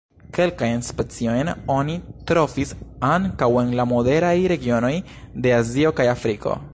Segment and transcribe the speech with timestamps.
[0.35, 1.97] Kelkajn speciojn oni
[2.31, 2.71] trovis
[3.11, 4.95] ankaŭ en la moderaj regionoj
[5.47, 6.61] de Azio kaj Afriko.